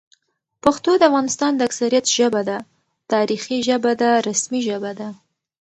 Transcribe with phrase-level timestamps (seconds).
[0.63, 2.57] پښتو د افغانستان د اکثریت ژبه ده،
[3.13, 5.07] تاریخي ژبه ده، رسمي ژبه ده